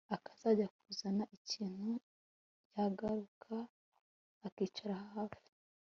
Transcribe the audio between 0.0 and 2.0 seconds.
akajya kuzana ikintu